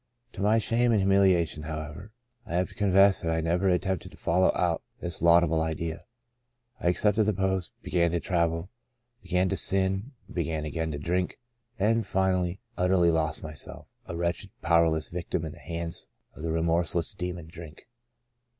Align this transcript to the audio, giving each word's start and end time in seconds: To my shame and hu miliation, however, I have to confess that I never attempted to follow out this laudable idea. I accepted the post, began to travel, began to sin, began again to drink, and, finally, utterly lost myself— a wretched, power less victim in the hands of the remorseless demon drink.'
To 0.33 0.41
my 0.41 0.57
shame 0.57 0.91
and 0.91 0.99
hu 0.99 1.07
miliation, 1.07 1.65
however, 1.65 2.11
I 2.47 2.55
have 2.55 2.69
to 2.69 2.73
confess 2.73 3.21
that 3.21 3.29
I 3.29 3.39
never 3.39 3.69
attempted 3.69 4.09
to 4.09 4.17
follow 4.17 4.51
out 4.55 4.81
this 4.99 5.21
laudable 5.21 5.61
idea. 5.61 6.05
I 6.79 6.87
accepted 6.87 7.25
the 7.25 7.35
post, 7.35 7.71
began 7.83 8.09
to 8.09 8.19
travel, 8.19 8.71
began 9.21 9.47
to 9.49 9.55
sin, 9.55 10.13
began 10.33 10.65
again 10.65 10.91
to 10.93 10.97
drink, 10.97 11.37
and, 11.77 12.07
finally, 12.07 12.59
utterly 12.79 13.11
lost 13.11 13.43
myself— 13.43 13.85
a 14.07 14.17
wretched, 14.17 14.49
power 14.63 14.89
less 14.89 15.07
victim 15.09 15.45
in 15.45 15.51
the 15.51 15.59
hands 15.59 16.07
of 16.33 16.41
the 16.41 16.51
remorseless 16.51 17.13
demon 17.13 17.45
drink.' 17.47 17.85